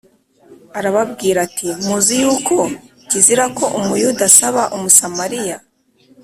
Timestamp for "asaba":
4.29-4.61